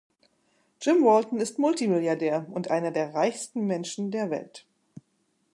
Jim 0.79 1.03
Walton 1.05 1.39
ist 1.39 1.59
Multi-Milliardär 1.59 2.47
und 2.49 2.71
einer 2.71 2.89
der 2.89 3.13
reichsten 3.13 3.67
Menschen 3.67 4.09
der 4.09 4.31
Welt. 4.31 4.65